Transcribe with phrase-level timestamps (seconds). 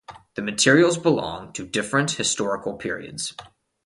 [0.33, 3.35] The materials belong to different historical periods.